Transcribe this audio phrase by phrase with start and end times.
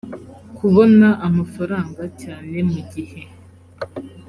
[0.57, 3.21] kubona amafaranga cyane mu gihe